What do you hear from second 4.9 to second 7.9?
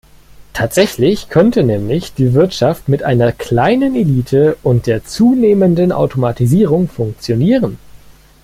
zunehmenden Automatisierung funktionieren.